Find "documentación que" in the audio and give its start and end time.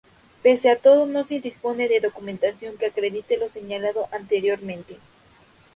1.99-2.87